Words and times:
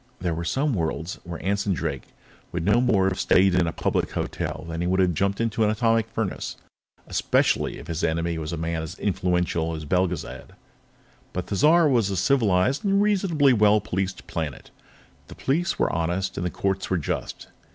There 0.19 0.33
were 0.33 0.43
some 0.43 0.73
worlds 0.73 1.19
where 1.23 1.45
Anson 1.45 1.73
Drake 1.75 2.07
would 2.51 2.65
no 2.65 2.81
more 2.81 3.07
have 3.09 3.19
stayed 3.19 3.53
in 3.53 3.67
a 3.67 3.71
public 3.71 4.09
hotel 4.13 4.65
than 4.67 4.81
he 4.81 4.87
would 4.87 4.99
have 4.99 5.13
jumped 5.13 5.39
into 5.39 5.63
an 5.63 5.69
atomic 5.69 6.09
furnace, 6.09 6.57
especially 7.05 7.77
if 7.77 7.85
his 7.85 8.03
enemy 8.03 8.39
was 8.39 8.51
a 8.51 8.57
man 8.57 8.81
as 8.81 8.97
influential 8.97 9.75
as 9.75 9.85
Belgezad. 9.85 10.53
But 11.33 11.45
Thizar 11.45 11.87
was 11.87 12.09
a 12.09 12.17
civilized 12.17 12.83
and 12.83 12.99
reasonably 12.99 13.53
well 13.53 13.79
policed 13.79 14.25
planet; 14.25 14.71
the 15.27 15.35
police 15.35 15.77
were 15.77 15.93
honest 15.93 16.35
and 16.35 16.43
the 16.43 16.49
courts 16.49 16.89
were 16.89 16.97
just. 16.97 17.49